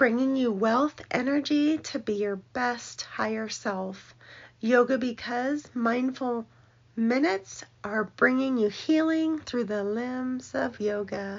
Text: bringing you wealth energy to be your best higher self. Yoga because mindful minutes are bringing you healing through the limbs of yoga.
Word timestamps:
bringing 0.00 0.34
you 0.34 0.50
wealth 0.50 0.98
energy 1.10 1.76
to 1.76 1.98
be 1.98 2.14
your 2.14 2.36
best 2.54 3.02
higher 3.02 3.50
self. 3.50 4.14
Yoga 4.58 4.96
because 4.96 5.68
mindful 5.74 6.46
minutes 6.96 7.62
are 7.84 8.04
bringing 8.16 8.56
you 8.56 8.70
healing 8.70 9.38
through 9.40 9.64
the 9.64 9.84
limbs 9.84 10.54
of 10.54 10.80
yoga. 10.80 11.38